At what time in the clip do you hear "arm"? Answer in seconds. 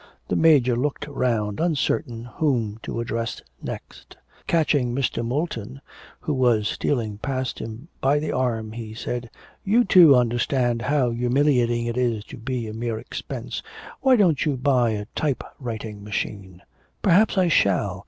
8.31-8.71